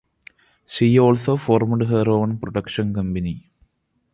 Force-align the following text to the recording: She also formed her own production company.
She 0.65 0.97
also 0.97 1.37
formed 1.37 1.83
her 1.83 2.09
own 2.09 2.39
production 2.39 2.91
company. 2.91 3.51